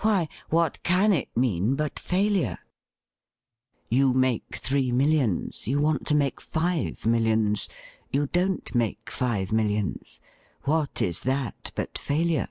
[0.00, 2.56] Why, what can it mean but failure?
[3.90, 7.68] You make three millions— you want to make five millions;
[8.10, 10.20] you don't make five millions.
[10.62, 12.48] What is that but failure